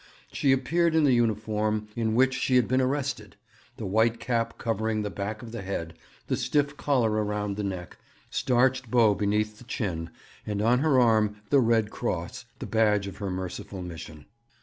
[0.31, 3.35] She appeared in the uniform in which she had been arrested:
[3.77, 5.93] the white cap covering the back of the head;
[6.25, 7.99] the stiff collar around the neck;
[8.31, 10.09] starched bow beneath the chin;
[10.43, 14.25] and on her arm the Red Cross, the badge of her merciful mission.